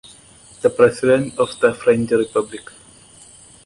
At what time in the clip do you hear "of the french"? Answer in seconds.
1.37-2.09